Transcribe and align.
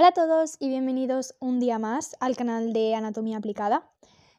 Hola 0.00 0.08
a 0.08 0.12
todos 0.12 0.56
y 0.58 0.70
bienvenidos 0.70 1.34
un 1.40 1.60
día 1.60 1.78
más 1.78 2.16
al 2.20 2.34
canal 2.34 2.72
de 2.72 2.94
Anatomía 2.94 3.36
Aplicada. 3.36 3.86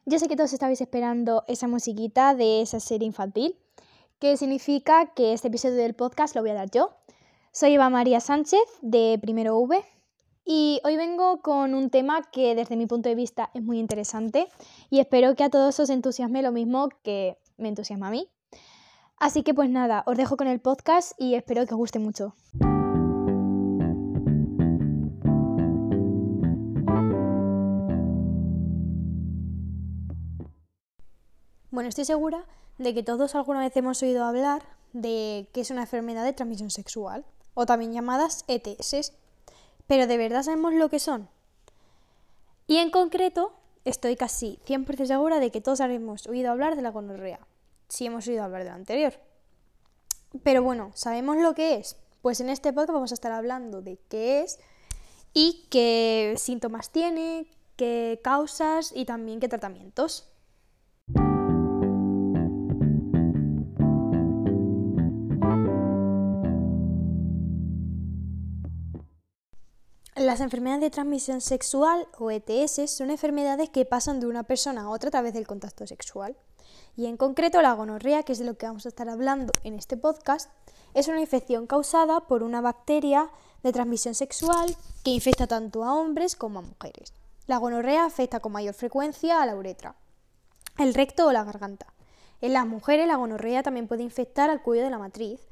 Yo 0.04 0.18
sé 0.18 0.26
que 0.26 0.34
todos 0.34 0.52
estabais 0.52 0.80
esperando 0.80 1.44
esa 1.46 1.68
musiquita 1.68 2.34
de 2.34 2.62
esa 2.62 2.80
serie 2.80 3.06
infantil, 3.06 3.56
que 4.18 4.36
significa 4.36 5.14
que 5.14 5.32
este 5.32 5.46
episodio 5.46 5.76
del 5.76 5.94
podcast 5.94 6.34
lo 6.34 6.40
voy 6.40 6.50
a 6.50 6.54
dar 6.54 6.70
yo. 6.72 6.90
Soy 7.52 7.74
Eva 7.74 7.90
María 7.90 8.18
Sánchez 8.18 8.58
de 8.80 9.20
Primero 9.22 9.56
V 9.56 9.84
y 10.44 10.80
hoy 10.82 10.96
vengo 10.96 11.42
con 11.42 11.74
un 11.74 11.90
tema 11.90 12.22
que 12.32 12.56
desde 12.56 12.76
mi 12.76 12.88
punto 12.88 13.08
de 13.08 13.14
vista 13.14 13.50
es 13.54 13.62
muy 13.62 13.78
interesante 13.78 14.48
y 14.90 14.98
espero 14.98 15.36
que 15.36 15.44
a 15.44 15.48
todos 15.48 15.78
os 15.78 15.90
entusiasme 15.90 16.42
lo 16.42 16.50
mismo 16.50 16.88
que 17.04 17.38
me 17.56 17.68
entusiasma 17.68 18.08
a 18.08 18.10
mí. 18.10 18.28
Así 19.16 19.44
que 19.44 19.54
pues 19.54 19.70
nada, 19.70 20.02
os 20.06 20.16
dejo 20.16 20.36
con 20.36 20.48
el 20.48 20.58
podcast 20.58 21.12
y 21.18 21.36
espero 21.36 21.64
que 21.66 21.74
os 21.74 21.78
guste 21.78 22.00
mucho. 22.00 22.34
Bueno, 31.72 31.88
estoy 31.88 32.04
segura 32.04 32.44
de 32.76 32.92
que 32.92 33.02
todos 33.02 33.34
alguna 33.34 33.60
vez 33.60 33.74
hemos 33.78 34.02
oído 34.02 34.24
hablar 34.24 34.62
de 34.92 35.48
que 35.54 35.62
es 35.62 35.70
una 35.70 35.80
enfermedad 35.80 36.22
de 36.22 36.34
transmisión 36.34 36.70
sexual, 36.70 37.24
o 37.54 37.64
también 37.64 37.94
llamadas 37.94 38.44
ETS. 38.46 39.14
Pero 39.86 40.06
¿de 40.06 40.18
verdad 40.18 40.42
sabemos 40.42 40.74
lo 40.74 40.90
que 40.90 40.98
son? 40.98 41.30
Y 42.66 42.76
en 42.76 42.90
concreto, 42.90 43.54
estoy 43.86 44.16
casi 44.16 44.60
100% 44.66 45.06
segura 45.06 45.40
de 45.40 45.50
que 45.50 45.62
todos 45.62 45.80
habremos 45.80 46.26
oído 46.26 46.50
hablar 46.50 46.76
de 46.76 46.82
la 46.82 46.90
gonorrea, 46.90 47.40
si 47.88 48.04
hemos 48.04 48.28
oído 48.28 48.44
hablar 48.44 48.64
de 48.64 48.68
la 48.68 48.74
anterior. 48.74 49.14
Pero 50.42 50.62
bueno, 50.62 50.90
¿sabemos 50.92 51.38
lo 51.38 51.54
que 51.54 51.76
es? 51.76 51.96
Pues 52.20 52.42
en 52.42 52.50
este 52.50 52.74
podcast 52.74 52.92
vamos 52.92 53.12
a 53.12 53.14
estar 53.14 53.32
hablando 53.32 53.80
de 53.80 53.98
qué 54.10 54.42
es 54.42 54.58
y 55.32 55.68
qué 55.70 56.34
síntomas 56.36 56.90
tiene, 56.90 57.46
qué 57.76 58.20
causas 58.22 58.92
y 58.94 59.06
también 59.06 59.40
qué 59.40 59.48
tratamientos. 59.48 60.31
Las 70.32 70.40
enfermedades 70.40 70.80
de 70.80 70.88
transmisión 70.88 71.42
sexual 71.42 72.08
o 72.18 72.30
ETS 72.30 72.90
son 72.90 73.10
enfermedades 73.10 73.68
que 73.68 73.84
pasan 73.84 74.18
de 74.18 74.26
una 74.26 74.44
persona 74.44 74.84
a 74.84 74.88
otra 74.88 75.08
a 75.08 75.10
través 75.10 75.34
del 75.34 75.46
contacto 75.46 75.86
sexual. 75.86 76.38
Y 76.96 77.04
en 77.04 77.18
concreto 77.18 77.60
la 77.60 77.74
gonorrea, 77.74 78.22
que 78.22 78.32
es 78.32 78.38
de 78.38 78.46
lo 78.46 78.56
que 78.56 78.64
vamos 78.64 78.86
a 78.86 78.88
estar 78.88 79.10
hablando 79.10 79.52
en 79.62 79.74
este 79.74 79.98
podcast, 79.98 80.50
es 80.94 81.08
una 81.08 81.20
infección 81.20 81.66
causada 81.66 82.20
por 82.20 82.42
una 82.42 82.62
bacteria 82.62 83.28
de 83.62 83.72
transmisión 83.74 84.14
sexual 84.14 84.74
que 85.04 85.10
infecta 85.10 85.46
tanto 85.46 85.84
a 85.84 85.92
hombres 85.92 86.34
como 86.34 86.60
a 86.60 86.62
mujeres. 86.62 87.12
La 87.46 87.58
gonorrea 87.58 88.06
afecta 88.06 88.40
con 88.40 88.52
mayor 88.52 88.72
frecuencia 88.72 89.42
a 89.42 89.44
la 89.44 89.54
uretra, 89.54 89.96
el 90.78 90.94
recto 90.94 91.26
o 91.26 91.32
la 91.32 91.44
garganta. 91.44 91.92
En 92.40 92.54
las 92.54 92.66
mujeres 92.66 93.06
la 93.06 93.16
gonorrea 93.16 93.62
también 93.62 93.86
puede 93.86 94.02
infectar 94.02 94.48
al 94.48 94.62
cuello 94.62 94.82
de 94.82 94.88
la 94.88 94.98
matriz. 94.98 95.46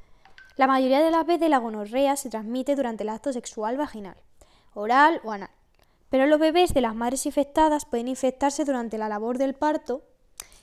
La 0.57 0.65
mayoría 0.65 1.01
de 1.01 1.11
las 1.11 1.27
veces 1.27 1.51
la 1.51 1.59
gonorrea 1.59 2.15
se 2.15 2.31
transmite 2.31 2.75
durante 2.75 3.03
el 3.03 3.09
acto 3.09 3.31
sexual 3.31 3.77
vaginal 3.77 4.17
oral 4.73 5.21
o 5.23 5.31
anal. 5.31 5.51
Pero 6.09 6.27
los 6.27 6.39
bebés 6.39 6.73
de 6.73 6.81
las 6.81 6.95
madres 6.95 7.25
infectadas 7.25 7.85
pueden 7.85 8.07
infectarse 8.07 8.65
durante 8.65 8.97
la 8.97 9.09
labor 9.09 9.37
del 9.37 9.53
parto 9.53 10.03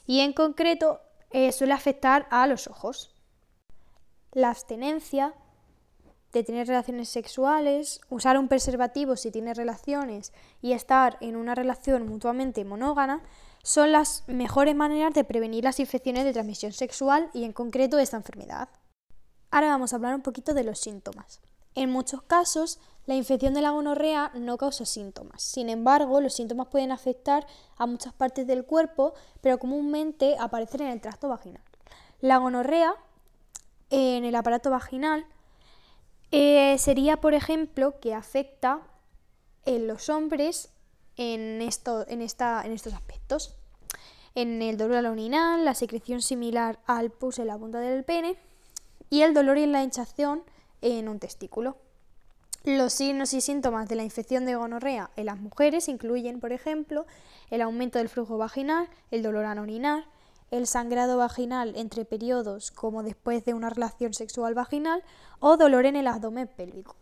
y 0.06 0.20
en 0.20 0.33
concreto 0.33 1.00
eh, 1.31 1.53
suele 1.53 1.73
afectar 1.73 2.27
a 2.31 2.47
los 2.47 2.67
ojos. 2.67 3.15
La 4.33 4.50
abstenencia 4.50 5.34
de 6.33 6.44
tener 6.44 6.66
relaciones 6.66 7.09
sexuales, 7.09 8.00
usar 8.10 8.38
un 8.38 8.49
preservativo 8.49 9.16
si 9.16 9.31
tiene 9.31 9.55
relaciones 9.55 10.33
y 10.60 10.72
estar 10.72 11.16
en 11.21 11.37
una 11.37 11.54
relación 11.54 12.06
mutuamente 12.06 12.65
monógama 12.65 13.22
son 13.62 13.93
las 13.93 14.25
mejores 14.28 14.75
maneras 14.75 15.15
de 15.15 15.25
prevenir 15.25 15.65
las 15.65 15.81
infecciones 15.81 16.25
de 16.25 16.33
transmisión 16.33 16.72
sexual 16.72 17.31
y 17.33 17.44
en 17.44 17.53
concreto 17.53 17.99
esta 17.99 18.16
enfermedad. 18.16 18.69
Ahora 19.50 19.69
vamos 19.69 19.93
a 19.93 19.97
hablar 19.97 20.15
un 20.15 20.22
poquito 20.22 20.54
de 20.54 20.65
los 20.65 20.78
síntomas. 20.78 21.41
En 21.75 21.91
muchos 21.91 22.22
casos, 22.22 22.81
la 23.09 23.15
infección 23.15 23.55
de 23.55 23.63
la 23.63 23.71
gonorrea 23.71 24.33
no 24.35 24.59
causa 24.59 24.85
síntomas. 24.85 25.43
Sin 25.43 25.71
embargo, 25.71 26.21
los 26.21 26.35
síntomas 26.35 26.67
pueden 26.67 26.93
afectar 26.93 27.47
a 27.79 27.87
muchas 27.87 28.13
partes 28.13 28.47
del 28.47 28.67
cuerpo, 28.67 29.15
pero 29.41 29.59
comúnmente 29.59 30.37
aparecen 30.39 30.83
en 30.83 30.89
el 30.89 31.01
tracto 31.01 31.27
vaginal. 31.27 31.63
La 32.21 32.37
gonorrea 32.37 32.95
en 33.89 34.27
el 34.27 34.35
aparato 34.35 34.69
vaginal 34.69 35.25
eh, 36.33 36.77
sería, 36.77 37.19
por 37.19 37.33
ejemplo, 37.33 37.99
que 37.99 38.13
afecta 38.13 38.83
en 39.65 39.87
los 39.87 40.11
hombres 40.11 40.69
en, 41.17 41.63
estos 41.63 42.07
aspectos. 42.93 43.57
En 44.35 44.61
el 44.61 44.77
dolor 44.77 45.07
al 45.07 45.65
la 45.65 45.75
secreción 45.75 46.21
similar 46.21 46.79
al 46.85 47.11
pus 47.11 47.39
en 47.39 47.47
la 47.47 47.57
punta 47.57 47.81
del 47.81 48.05
pene 48.05 48.37
y 49.09 49.23
el 49.23 49.33
dolor 49.33 49.57
y 49.57 49.65
la 49.65 49.83
hinchación 49.83 50.43
en 50.83 51.09
un 51.09 51.19
testículo. 51.19 51.88
Los 52.65 52.93
signos 52.93 53.35
y 53.35 53.41
síntomas 53.41 53.89
de 53.89 53.95
la 53.95 54.03
infección 54.03 54.45
de 54.45 54.57
gonorrea 54.57 55.11
en 55.17 55.27
las 55.27 55.39
mujeres 55.39 55.89
incluyen, 55.89 56.41
por 56.41 56.53
ejemplo, 56.53 57.07
el 57.51 57.63
aumento 57.63 57.99
del 57.99 58.09
flujo 58.09 58.37
vaginal, 58.37 58.89
el 59.11 59.23
dolor 59.23 59.45
al 59.45 59.61
orinar, 59.61 60.07
el 60.51 60.67
sangrado 60.67 61.17
vaginal 61.19 61.75
entre 61.77 62.05
periodos 62.05 62.71
como 62.73 63.03
después 63.03 63.45
de 63.45 63.55
una 63.55 63.71
relación 63.71 64.13
sexual 64.13 64.55
vaginal 64.55 65.05
o 65.39 65.57
dolor 65.57 65.87
en 65.87 65.95
el 65.95 66.09
abdomen 66.09 66.49
pélvico. 66.49 66.97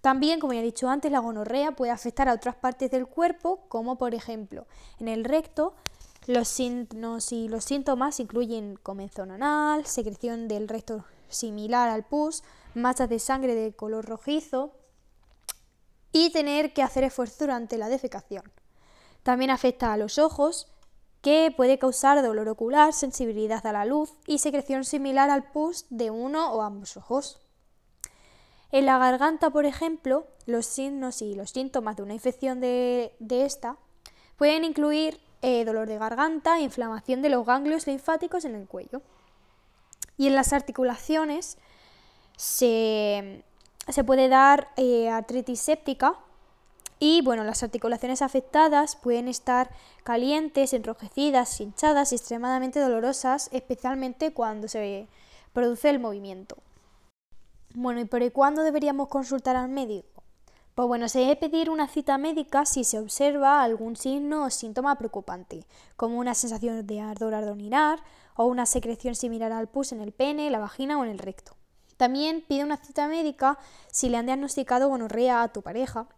También, 0.00 0.40
como 0.40 0.54
ya 0.54 0.60
he 0.60 0.64
dicho 0.64 0.88
antes, 0.88 1.12
la 1.12 1.18
gonorrea 1.18 1.72
puede 1.72 1.92
afectar 1.92 2.28
a 2.28 2.32
otras 2.32 2.54
partes 2.54 2.90
del 2.90 3.06
cuerpo, 3.06 3.64
como 3.68 3.98
por 3.98 4.14
ejemplo 4.14 4.66
en 4.98 5.08
el 5.08 5.24
recto. 5.24 5.74
Los 6.26 6.48
signos 6.48 7.32
y 7.32 7.48
los 7.48 7.64
síntomas 7.64 8.18
incluyen 8.18 8.76
comezón 8.82 9.30
anal, 9.30 9.84
secreción 9.84 10.48
del 10.48 10.68
recto 10.68 11.04
similar 11.28 11.88
al 11.88 12.04
pus, 12.04 12.42
masas 12.74 13.08
de 13.08 13.18
sangre 13.18 13.54
de 13.54 13.72
color 13.74 14.06
rojizo 14.06 14.72
y 16.12 16.30
tener 16.30 16.72
que 16.72 16.82
hacer 16.82 17.04
esfuerzo 17.04 17.44
durante 17.44 17.78
la 17.78 17.88
defecación. 17.88 18.44
También 19.22 19.50
afecta 19.50 19.92
a 19.92 19.96
los 19.96 20.18
ojos, 20.18 20.68
que 21.20 21.52
puede 21.56 21.78
causar 21.78 22.22
dolor 22.22 22.48
ocular, 22.48 22.92
sensibilidad 22.92 23.66
a 23.66 23.72
la 23.72 23.84
luz 23.84 24.14
y 24.26 24.38
secreción 24.38 24.84
similar 24.84 25.28
al 25.28 25.50
pus 25.50 25.86
de 25.90 26.12
uno 26.12 26.52
o 26.52 26.62
ambos 26.62 26.96
ojos. 26.96 27.40
En 28.70 28.86
la 28.86 28.98
garganta, 28.98 29.50
por 29.50 29.66
ejemplo, 29.66 30.28
los 30.44 30.66
signos 30.66 31.22
y 31.22 31.34
los 31.34 31.50
síntomas 31.50 31.96
de 31.96 32.02
una 32.04 32.14
infección 32.14 32.60
de, 32.60 33.16
esta 33.28 33.76
pueden 34.36 34.64
incluir 34.64 35.20
eh, 35.42 35.64
dolor 35.64 35.88
de 35.88 35.98
garganta 35.98 36.60
inflamación 36.60 37.22
de 37.22 37.30
los 37.30 37.44
ganglios 37.44 37.86
linfáticos 37.86 38.44
en 38.44 38.54
el 38.54 38.68
cuello. 38.68 39.02
Y 40.16 40.28
en 40.28 40.34
las 40.34 40.52
articulaciones 40.52 41.58
se, 42.36 43.44
puede 44.04 44.28
dar 44.28 44.68
eh, 44.76 45.08
artritis 45.08 45.60
séptica 45.60 46.16
y 46.98 47.20
bueno, 47.22 47.44
las 47.44 47.62
articulaciones 47.62 48.22
afectadas 48.22 48.96
pueden 48.96 49.28
estar 49.28 49.70
calientes, 50.02 50.72
enrojecidas, 50.72 51.60
hinchadas 51.60 52.12
y 52.12 52.16
extremadamente 52.16 52.80
dolorosas, 52.80 53.50
especialmente 53.52 54.32
cuando 54.32 54.66
se 54.66 55.06
produce 55.52 55.90
el 55.90 55.98
movimiento. 55.98 56.56
Bueno, 57.74 58.00
¿y 58.00 58.06
por 58.06 58.32
cuándo 58.32 58.62
deberíamos 58.62 59.08
consultar 59.08 59.56
al 59.56 59.68
médico? 59.68 60.22
Pues 60.74 60.88
bueno, 60.88 61.08
se 61.08 61.20
debe 61.20 61.36
pedir 61.36 61.70
una 61.70 61.88
cita 61.88 62.18
médica 62.18 62.66
si 62.66 62.84
se 62.84 62.98
observa 62.98 63.62
algún 63.62 63.96
signo 63.96 64.44
o 64.44 64.50
síntoma 64.50 64.96
preocupante, 64.96 65.64
como 65.96 66.18
una 66.18 66.34
sensación 66.34 66.86
de 66.86 67.00
ardor 67.00 67.34
al 67.34 67.48
o 68.36 68.44
una 68.44 68.66
secreción 68.66 69.14
similar 69.14 69.52
al 69.52 69.68
pus 69.68 69.92
en 69.92 70.00
el 70.00 70.12
pene, 70.12 70.50
la 70.50 70.58
vagina 70.58 70.98
o 70.98 71.04
en 71.04 71.10
el 71.10 71.18
recto. 71.18 71.55
También 71.96 72.44
pide 72.46 72.64
una 72.64 72.76
cita 72.76 73.08
médica 73.08 73.58
si 73.90 74.08
le 74.08 74.16
han 74.16 74.26
diagnosticado 74.26 74.88
gonorrea 74.88 75.42
a 75.42 75.48
tu 75.48 75.62
pareja, 75.62 76.08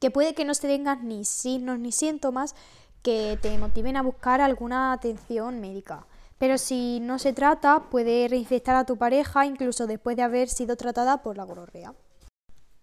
que 0.00 0.10
puede 0.10 0.34
que 0.34 0.44
no 0.44 0.54
se 0.54 0.66
tengas 0.66 1.02
ni 1.02 1.24
signos 1.24 1.78
ni 1.78 1.92
síntomas 1.92 2.54
que 3.02 3.38
te 3.40 3.56
motiven 3.58 3.96
a 3.96 4.02
buscar 4.02 4.40
alguna 4.40 4.92
atención 4.92 5.60
médica. 5.60 6.06
Pero 6.38 6.58
si 6.58 7.00
no 7.00 7.18
se 7.18 7.32
trata, 7.32 7.90
puede 7.90 8.26
reinfectar 8.28 8.74
a 8.74 8.86
tu 8.86 8.96
pareja 8.96 9.44
incluso 9.44 9.86
después 9.86 10.16
de 10.16 10.22
haber 10.22 10.48
sido 10.48 10.76
tratada 10.76 11.22
por 11.22 11.36
la 11.36 11.44
gonorrea. 11.44 11.94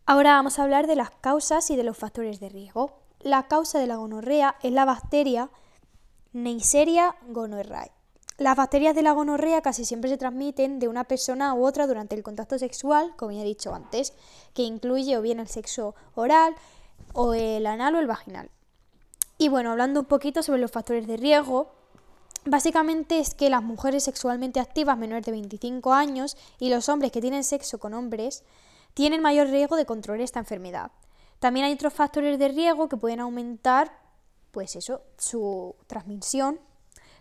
Ahora 0.06 0.34
vamos 0.34 0.58
a 0.58 0.64
hablar 0.64 0.88
de 0.88 0.96
las 0.96 1.12
causas 1.12 1.70
y 1.72 1.76
de 1.76 1.84
los 1.84 1.98
factores 1.98 2.40
de 2.40 2.50
riesgo. 2.50 3.00
La 3.20 3.48
causa 3.48 3.80
de 3.80 3.88
la 3.88 3.96
gonorrea 3.98 4.56
es 4.62 4.72
la 4.72 4.86
bacteria 4.86 5.50
Neisseria 6.34 7.16
gonorrhoeae. 7.28 7.97
Las 8.38 8.56
bacterias 8.56 8.94
de 8.94 9.02
la 9.02 9.14
gonorrea 9.14 9.64
casi 9.64 9.84
siempre 9.84 10.12
se 10.12 10.18
transmiten 10.18 10.78
de 10.78 10.88
una 10.88 11.06
persona 11.06 11.56
u 11.56 11.66
otra 11.66 11.88
durante 11.88 12.16
el 12.16 12.22
contacto 12.22 12.60
sexual, 12.60 13.14
como 13.16 13.32
ya 13.32 13.42
he 13.42 13.46
dicho 13.46 13.74
antes, 13.74 14.14
que 14.54 14.62
incluye 14.62 15.18
o 15.18 15.24
bien 15.24 15.40
el 15.40 15.48
sexo 15.48 15.96
oral, 16.14 16.56
o 17.14 17.34
el 17.34 17.66
anal 17.66 17.96
o 17.96 18.00
el 18.00 18.06
vaginal. 18.06 18.52
Y 19.40 19.50
bueno, 19.50 19.72
hablando 19.72 20.02
un 20.02 20.06
poquito 20.06 20.44
sobre 20.44 20.62
los 20.62 20.72
factores 20.72 21.08
de 21.08 21.18
riesgo, 21.18 21.72
básicamente 22.46 23.18
es 23.18 23.34
que 23.34 23.50
las 23.50 23.64
mujeres 23.64 24.04
sexualmente 24.04 24.60
activas 24.60 25.00
menores 25.00 25.26
de 25.26 25.32
25 25.32 25.94
años 25.94 26.38
y 26.60 26.70
los 26.70 26.90
hombres 26.90 27.12
que 27.12 27.22
tienen 27.22 27.44
sexo 27.44 27.80
con 27.80 27.96
hombres 27.96 28.44
tienen 28.94 29.22
mayor 29.22 29.48
riesgo 29.48 29.78
de 29.78 29.88
contraer 29.88 30.22
esta 30.22 30.40
enfermedad. 30.40 30.92
También 31.40 31.66
hay 31.66 31.74
otros 31.74 31.94
factores 31.94 32.38
de 32.38 32.50
riesgo 32.50 32.88
que 32.88 32.98
pueden 32.98 33.20
aumentar, 33.20 33.92
pues 34.52 34.76
eso, 34.76 35.02
su 35.18 35.76
transmisión, 35.88 36.60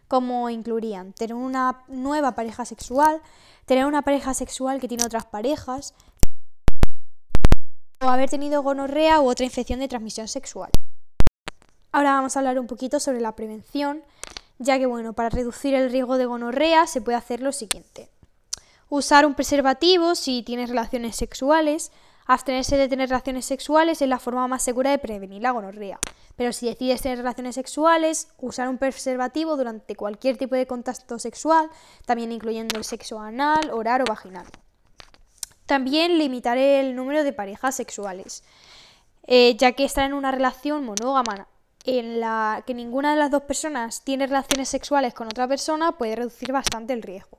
como 0.09 0.51
incluirían 0.51 1.13
tener 1.13 1.35
una 1.35 1.85
nueva 1.89 2.35
pareja 2.35 2.65
sexual, 2.65 3.21
tener 3.65 3.87
una 3.87 4.03
pareja 4.03 4.35
sexual 4.35 4.81
que 4.81 4.89
tiene 4.89 5.05
otras 5.05 5.27
parejas, 5.27 5.95
o 8.01 8.09
haber 8.09 8.29
tenido 8.29 8.63
gonorrea 8.63 9.21
u 9.21 9.29
otra 9.29 9.45
infección 9.45 9.81
de 9.81 9.89
transmisión 9.89 10.29
sexual. 10.29 10.71
Ahora 11.93 12.13
vamos 12.13 12.37
a 12.37 12.41
hablar 12.41 12.59
un 12.59 12.67
poquito 12.67 13.01
sobre 13.01 13.21
la 13.21 13.35
prevención, 13.35 14.03
ya 14.59 14.79
que 14.79 14.87
bueno, 14.87 15.15
para 15.15 15.31
reducir 15.31 15.75
el 15.75 15.91
riesgo 15.91 16.19
de 16.19 16.27
gonorrea 16.27 16.87
se 16.87 17.01
puede 17.01 17.17
hacer 17.17 17.41
lo 17.41 17.53
siguiente. 17.53 18.11
Usar 18.89 19.27
un 19.27 19.35
preservativo 19.35 20.15
si 20.15 20.43
tienes 20.43 20.69
relaciones 20.69 21.17
sexuales, 21.17 21.91
Abstenerse 22.27 22.77
de 22.77 22.89
tener 22.89 23.09
relaciones 23.09 23.45
sexuales 23.45 24.03
es 24.03 24.09
la 24.09 24.19
forma 24.19 24.49
más 24.49 24.63
segura 24.63 24.91
de 24.91 24.99
prevenir 24.99 25.43
la 25.43 25.53
gonorrea. 25.53 26.01
Pero 26.37 26.53
si 26.53 26.67
decides 26.67 27.03
tener 27.03 27.19
relaciones 27.19 27.55
sexuales, 27.55 28.29
usar 28.39 28.69
un 28.69 28.79
preservativo 28.79 29.57
durante 29.57 29.97
cualquier 29.97 30.37
tipo 30.37 30.55
de 30.55 30.67
contacto 30.67 31.19
sexual, 31.19 31.71
también 32.05 32.31
incluyendo 32.31 32.79
el 32.79 32.85
sexo 32.85 33.19
anal, 33.19 33.71
oral 33.71 34.03
o 34.03 34.05
vaginal. 34.05 34.47
También 35.65 36.19
limitar 36.19 36.59
el 36.59 36.95
número 36.95 37.25
de 37.25 37.33
parejas 37.33 37.75
sexuales, 37.75 38.45
eh, 39.27 39.57
ya 39.57 39.73
que 39.73 39.85
estar 39.85 40.05
en 40.05 40.13
una 40.13 40.31
relación 40.31 40.85
monógama 40.85 41.49
en 41.85 42.21
la 42.21 42.63
que 42.67 42.75
ninguna 42.75 43.13
de 43.13 43.19
las 43.19 43.31
dos 43.31 43.43
personas 43.43 44.03
tiene 44.05 44.27
relaciones 44.27 44.69
sexuales 44.69 45.15
con 45.15 45.29
otra 45.29 45.49
persona 45.49 45.93
puede 45.93 46.17
reducir 46.17 46.53
bastante 46.53 46.93
el 46.93 47.03
riesgo. 47.03 47.39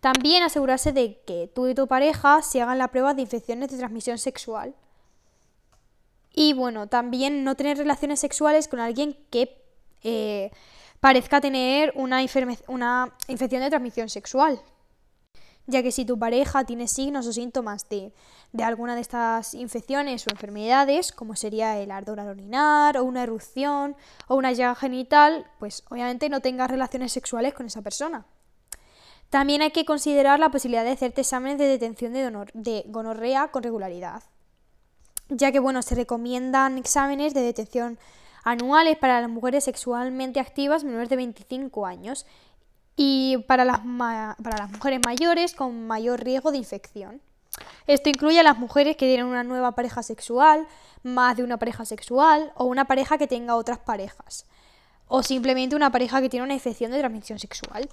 También 0.00 0.42
asegurarse 0.42 0.92
de 0.92 1.20
que 1.26 1.50
tú 1.54 1.66
y 1.66 1.74
tu 1.74 1.86
pareja 1.86 2.42
se 2.42 2.60
hagan 2.60 2.78
la 2.78 2.88
prueba 2.88 3.14
de 3.14 3.22
infecciones 3.22 3.70
de 3.70 3.78
transmisión 3.78 4.18
sexual. 4.18 4.74
Y 6.34 6.52
bueno, 6.52 6.88
también 6.88 7.44
no 7.44 7.54
tener 7.54 7.78
relaciones 7.78 8.18
sexuales 8.18 8.66
con 8.66 8.80
alguien 8.80 9.16
que 9.30 9.62
eh, 10.02 10.50
parezca 10.98 11.40
tener 11.40 11.92
una, 11.96 12.20
infección 12.22 13.62
de 13.62 13.70
transmisión 13.70 14.08
sexual. 14.08 14.60
Ya 15.66 15.82
que 15.82 15.92
si 15.92 16.04
tu 16.04 16.18
pareja 16.18 16.64
tiene 16.64 16.88
signos 16.88 17.26
o 17.26 17.32
síntomas 17.32 17.88
de, 17.88 18.12
de, 18.52 18.64
alguna 18.64 18.96
de 18.96 19.00
estas 19.00 19.54
infecciones 19.54 20.26
o 20.26 20.30
enfermedades, 20.30 21.12
como 21.12 21.36
sería 21.36 21.78
el 21.78 21.90
ardor 21.90 22.20
al 22.20 22.28
orinar, 22.28 22.98
o 22.98 23.04
una 23.04 23.22
erupción, 23.22 23.96
o 24.26 24.34
una 24.34 24.52
llaga 24.52 24.74
genital, 24.74 25.46
pues 25.58 25.84
obviamente 25.88 26.28
no 26.28 26.40
tengas 26.40 26.70
relaciones 26.70 27.12
sexuales 27.12 27.54
con 27.54 27.66
esa 27.66 27.80
persona. 27.80 28.26
También 29.30 29.62
hay 29.62 29.70
que 29.70 29.84
considerar 29.84 30.38
la 30.38 30.50
posibilidad 30.50 30.84
de 30.84 30.92
hacerte 30.92 31.22
exámenes 31.22 31.58
de 31.58 31.66
detención 31.66 32.12
de, 32.12 32.84
gonorrea 32.86 33.48
con 33.48 33.62
regularidad, 33.62 34.22
ya 35.36 35.52
que 35.52 35.58
bueno, 35.58 35.82
se 35.82 35.94
recomiendan 35.94 36.78
exámenes 36.78 37.34
de 37.34 37.42
detención 37.42 37.98
anuales 38.44 38.96
para 38.98 39.20
las 39.20 39.30
mujeres 39.30 39.64
sexualmente 39.64 40.40
activas 40.40 40.84
menores 40.84 41.08
de 41.08 41.16
25 41.16 41.86
años 41.86 42.26
y 42.96 43.38
para 43.48 43.64
las, 43.64 43.80
para 43.80 44.58
las 44.58 44.70
mujeres 44.70 45.00
mayores 45.04 45.54
con 45.54 45.86
mayor 45.86 46.22
riesgo 46.22 46.52
de 46.52 46.58
infección. 46.58 47.20
Esto 47.86 48.08
incluye 48.08 48.40
a 48.40 48.42
las 48.42 48.58
mujeres 48.58 48.96
que 48.96 49.06
tienen 49.06 49.26
una 49.26 49.44
nueva 49.44 49.72
pareja 49.72 50.02
sexual, 50.02 50.66
más 51.02 51.36
de 51.36 51.44
una 51.44 51.58
pareja 51.58 51.84
sexual 51.84 52.52
o 52.56 52.64
una 52.64 52.86
pareja 52.86 53.18
que 53.18 53.26
tenga 53.26 53.56
otras 53.56 53.78
parejas, 53.78 54.46
o 55.06 55.22
simplemente 55.22 55.76
una 55.76 55.90
pareja 55.90 56.20
que 56.20 56.28
tiene 56.28 56.44
una 56.44 56.54
infección 56.54 56.90
de 56.90 56.98
transmisión 56.98 57.38
sexual. 57.38 57.88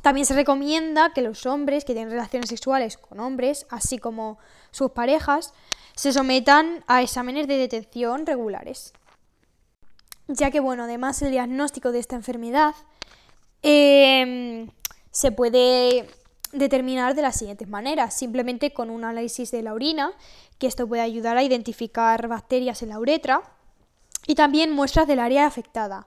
También 0.00 0.26
se 0.26 0.34
recomienda 0.34 1.12
que 1.12 1.22
los 1.22 1.46
hombres 1.46 1.84
que 1.84 1.92
tienen 1.92 2.10
relaciones 2.10 2.48
sexuales 2.48 2.96
con 2.96 3.20
hombres, 3.20 3.66
así 3.70 3.98
como 3.98 4.38
sus 4.70 4.92
parejas, 4.92 5.52
se 5.94 6.12
sometan 6.12 6.82
a 6.86 7.02
exámenes 7.02 7.46
de 7.46 7.58
detención 7.58 8.26
regulares. 8.26 8.92
Ya 10.28 10.50
que, 10.50 10.60
bueno, 10.60 10.84
además 10.84 11.20
el 11.22 11.30
diagnóstico 11.30 11.92
de 11.92 11.98
esta 11.98 12.16
enfermedad 12.16 12.74
em, 13.62 14.70
se 15.10 15.30
puede 15.30 16.08
determinar 16.52 17.14
de 17.14 17.22
las 17.22 17.36
siguientes 17.36 17.68
maneras, 17.68 18.14
simplemente 18.14 18.72
con 18.72 18.90
un 18.90 19.04
análisis 19.04 19.50
de 19.50 19.62
la 19.62 19.74
orina, 19.74 20.12
que 20.58 20.66
esto 20.66 20.86
puede 20.86 21.02
ayudar 21.02 21.36
a 21.36 21.42
identificar 21.42 22.28
bacterias 22.28 22.82
en 22.82 22.90
la 22.90 22.98
uretra, 22.98 23.42
y 24.26 24.34
también 24.34 24.72
muestras 24.72 25.06
del 25.06 25.18
área 25.18 25.46
afectada, 25.46 26.06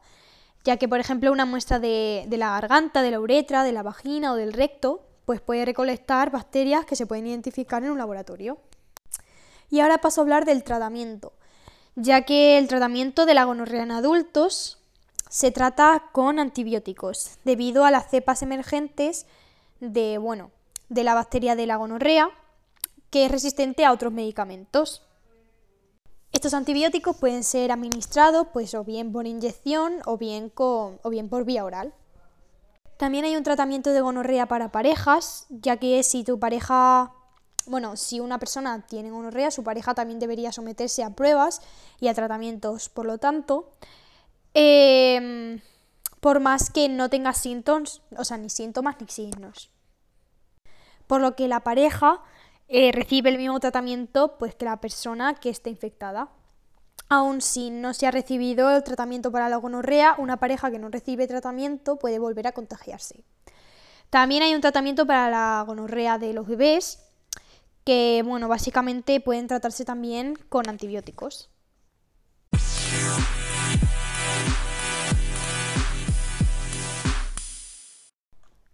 ya 0.65 0.77
que 0.77 0.89
por 0.89 0.99
ejemplo 0.99 1.31
una 1.31 1.45
muestra 1.45 1.79
de, 1.79 2.27
la 2.29 2.49
garganta, 2.49 3.03
de 3.03 3.11
la 3.11 3.19
uretra, 3.19 3.63
de 3.63 3.71
la 3.71 3.83
vagina 3.83 4.33
o 4.33 4.35
del 4.35 4.51
recto, 4.51 5.05
pues 5.25 5.39
puede 5.39 5.63
recolectar 5.63 6.31
bacterias 6.31 6.85
que 6.85 6.95
se 6.95 7.05
pueden 7.05 7.27
identificar 7.27 7.83
en 7.83 7.91
un 7.91 7.99
laboratorio. 7.99 8.57
Y 9.69 9.79
ahora 9.79 9.99
paso 9.99 10.19
a 10.19 10.23
hablar 10.23 10.43
del 10.45 10.63
tratamiento, 10.63 11.33
ya 11.95 12.23
que 12.23 12.57
el 12.57 12.67
tratamiento 12.67 13.25
de 13.27 13.35
la 13.35 13.45
gonorrea 13.45 13.83
en 13.83 13.91
adultos 13.91 14.79
se 15.29 15.51
trata 15.51 16.05
con 16.11 16.39
antibióticos, 16.39 17.37
debido 17.43 17.85
a 17.85 17.91
las 17.91 18.09
cepas 18.09 18.41
emergentes 18.41 19.27
de, 19.79 20.17
bueno, 20.17 20.51
de 20.89 21.03
la 21.03 21.13
bacteria 21.13 21.55
de 21.55 21.67
la 21.67 21.75
gonorrea, 21.75 22.29
que 23.11 23.25
es 23.25 23.31
resistente 23.31 23.85
a 23.85 23.91
otros 23.91 24.13
medicamentos. 24.13 25.03
Estos 26.35 26.53
antibióticos 26.53 27.15
pueden 27.15 27.45
ser 27.45 27.71
administrados 27.71 28.47
pues 28.51 28.75
o 28.75 28.83
bien 28.83 29.13
por 29.13 29.25
inyección 29.25 30.01
o 30.03 30.17
bien, 30.17 30.49
con, 30.49 30.99
o 31.01 31.09
bien 31.09 31.29
por 31.29 31.45
vía 31.45 31.63
oral. 31.63 31.93
También 32.97 33.23
hay 33.23 33.37
un 33.37 33.43
tratamiento 33.43 33.91
de 33.91 34.01
gonorrea 34.01 34.45
para 34.45 34.69
parejas, 34.69 35.45
ya 35.49 35.77
que 35.77 36.03
si 36.03 36.25
tu 36.25 36.37
pareja, 36.37 37.13
bueno, 37.67 37.95
si 37.95 38.19
una 38.19 38.37
persona 38.37 38.85
tiene 38.85 39.11
gonorrea, 39.11 39.49
su 39.49 39.63
pareja 39.63 39.93
también 39.93 40.19
debería 40.19 40.51
someterse 40.51 41.05
a 41.05 41.11
pruebas 41.11 41.61
y 42.01 42.09
a 42.09 42.13
tratamientos. 42.13 42.89
Por 42.89 43.05
lo 43.05 43.17
tanto, 43.17 43.71
em, 44.53 45.61
por 46.19 46.41
más 46.41 46.69
que 46.69 46.89
no 46.89 47.09
tenga 47.09 47.31
síntomas, 47.31 48.01
o 48.17 48.25
sea, 48.25 48.35
ni 48.35 48.49
síntomas 48.49 48.97
ni 48.99 49.07
signos. 49.07 49.69
Por 51.07 51.21
lo 51.21 51.37
que 51.37 51.47
la 51.47 51.61
pareja 51.61 52.21
eh, 52.67 52.91
recibe 52.91 53.29
el 53.29 53.37
mismo 53.37 53.59
tratamiento 53.59 54.37
pues, 54.37 54.55
que 54.55 54.65
la 54.65 54.81
persona 54.81 55.35
que 55.35 55.49
esté 55.49 55.69
infectada. 55.69 56.29
Aun 57.07 57.41
si 57.41 57.69
no 57.69 57.93
se 57.93 58.07
ha 58.07 58.11
recibido 58.11 58.75
el 58.75 58.83
tratamiento 58.83 59.31
para 59.31 59.47
la 59.47 59.57
gonorrea, 59.57 60.15
una 60.17 60.37
pareja 60.37 60.71
que 60.71 60.79
no 60.79 60.89
recibe 60.89 61.27
tratamiento 61.27 61.97
puede 61.97 62.17
volver 62.17 62.47
a 62.47 62.51
contagiarse. 62.51 63.23
También 64.09 64.43
hay 64.43 64.55
un 64.55 64.61
tratamiento 64.61 65.05
para 65.05 65.29
la 65.29 65.63
gonorrea 65.67 66.17
de 66.17 66.33
los 66.33 66.47
bebés, 66.47 66.99
que 67.83 68.23
bueno, 68.25 68.47
básicamente 68.47 69.19
pueden 69.19 69.47
tratarse 69.47 69.85
también 69.85 70.35
con 70.49 70.67
antibióticos. 70.67 71.49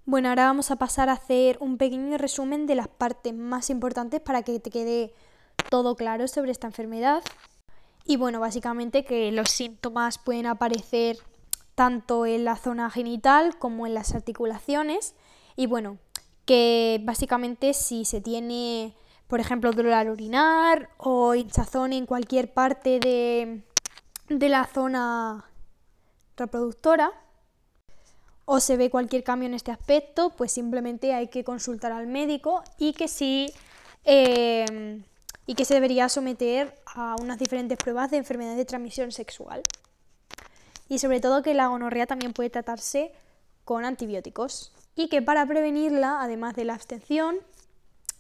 Bueno, 0.05 0.29
ahora 0.29 0.45
vamos 0.45 0.71
a 0.71 0.77
pasar 0.77 1.09
a 1.09 1.13
hacer 1.13 1.57
un 1.59 1.77
pequeño 1.77 2.17
resumen 2.17 2.65
de 2.65 2.73
las 2.73 2.87
partes 2.87 3.35
más 3.35 3.69
importantes 3.69 4.19
para 4.19 4.41
que 4.41 4.59
te 4.59 4.71
quede 4.71 5.13
todo 5.69 5.95
claro 5.95 6.27
sobre 6.27 6.51
esta 6.51 6.65
enfermedad. 6.65 7.23
Y 8.05 8.17
bueno, 8.17 8.39
básicamente 8.39 9.05
que 9.05 9.31
los 9.31 9.51
síntomas 9.51 10.17
pueden 10.17 10.47
aparecer 10.47 11.17
tanto 11.75 12.25
en 12.25 12.45
la 12.45 12.55
zona 12.55 12.89
genital 12.89 13.59
como 13.59 13.85
en 13.85 13.93
las 13.93 14.15
articulaciones. 14.15 15.13
Y 15.55 15.67
bueno, 15.67 15.99
que 16.45 16.99
básicamente 17.03 17.75
si 17.75 18.03
se 18.03 18.21
tiene, 18.21 18.95
por 19.27 19.39
ejemplo, 19.39 19.71
dolor 19.71 19.93
al 19.93 20.09
orinar 20.09 20.89
o 20.97 21.35
hinchazón 21.35 21.93
en 21.93 22.07
cualquier 22.07 22.51
parte 22.53 22.99
de, 22.99 23.63
de 24.29 24.49
la 24.49 24.65
zona 24.65 25.45
reproductora, 26.37 27.11
o 28.53 28.59
se 28.59 28.75
ve 28.75 28.89
cualquier 28.89 29.23
cambio 29.23 29.47
en 29.47 29.53
este 29.53 29.71
aspecto, 29.71 30.31
pues 30.31 30.51
simplemente 30.51 31.13
hay 31.13 31.29
que 31.29 31.45
consultar 31.45 31.93
al 31.93 32.05
médico 32.05 32.65
y 32.77 32.91
que 32.91 33.07
sí 33.07 33.53
em, 34.03 35.05
y 35.45 35.55
que 35.55 35.63
se 35.63 35.73
debería 35.73 36.09
someter 36.09 36.75
a 36.85 37.15
unas 37.21 37.39
diferentes 37.39 37.77
pruebas 37.77 38.11
de 38.11 38.17
enfermedades 38.17 38.57
de 38.57 38.65
transmisión 38.65 39.13
sexual. 39.13 39.63
Y 40.89 40.99
sobre 40.99 41.21
todo 41.21 41.43
que 41.43 41.53
la 41.53 41.67
gonorrea 41.67 42.07
también 42.07 42.33
puede 42.33 42.49
tratarse 42.49 43.13
con 43.63 43.85
antibióticos. 43.85 44.73
Y 44.95 45.07
que 45.07 45.21
para 45.21 45.45
prevenirla, 45.45 46.21
además 46.21 46.53
de 46.53 46.65
la 46.65 46.73
abstención, 46.73 47.37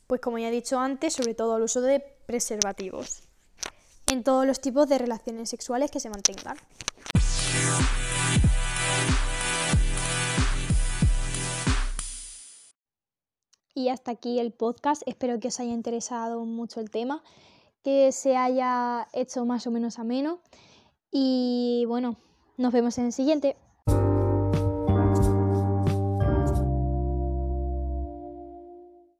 pues 0.07 0.21
como 0.21 0.37
ya 0.37 0.47
he 0.47 0.51
dicho 0.51 0.79
antes, 0.79 1.11
sobre 1.11 1.33
todo 1.33 1.57
el 1.57 1.63
uso 1.63 1.81
de 1.81 1.99
preservativos 2.25 3.23
en 4.09 4.23
todos 4.23 4.47
los 4.47 4.61
tipos 4.61 4.87
de 4.87 4.97
relaciones 4.97 5.49
sexuales 5.49 5.91
que 5.91 5.99
se 5.99 6.09
mantengan. 6.09 6.55
Y 13.81 13.89
hasta 13.89 14.11
aquí 14.11 14.37
el 14.37 14.51
podcast. 14.51 15.01
Espero 15.07 15.39
que 15.39 15.47
os 15.47 15.59
haya 15.59 15.73
interesado 15.73 16.45
mucho 16.45 16.79
el 16.81 16.91
tema, 16.91 17.23
que 17.83 18.11
se 18.11 18.37
haya 18.37 19.07
hecho 19.11 19.43
más 19.43 19.65
o 19.65 19.71
menos 19.71 19.97
ameno. 19.97 20.39
Y 21.11 21.85
bueno, 21.87 22.15
nos 22.57 22.73
vemos 22.73 22.99
en 22.99 23.05
el 23.05 23.11
siguiente. 23.11 23.55